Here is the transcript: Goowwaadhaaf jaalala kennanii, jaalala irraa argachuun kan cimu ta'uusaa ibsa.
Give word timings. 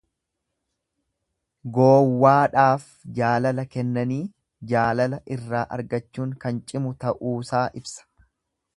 Goowwaadhaaf 1.75 2.87
jaalala 3.19 3.67
kennanii, 3.75 4.19
jaalala 4.73 5.23
irraa 5.39 5.65
argachuun 5.79 6.37
kan 6.47 6.63
cimu 6.73 6.99
ta'uusaa 7.05 7.65
ibsa. 7.83 8.11